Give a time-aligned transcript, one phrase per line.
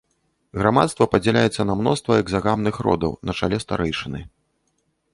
[0.61, 4.29] Грамадства падзяляецца на мноства экзагамных родаў на чале старэйшыны.